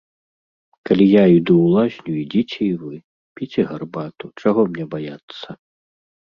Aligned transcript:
Калі 0.89 1.05
я 1.21 1.25
іду 1.39 1.53
ў 1.65 1.75
лазню, 1.75 2.13
ідзіце 2.23 2.59
і 2.69 2.71
вы, 2.85 2.95
піце 3.37 3.61
гарбату, 3.71 4.25
чаго 4.41 4.61
мне 4.73 4.85
баяцца. 4.99 5.47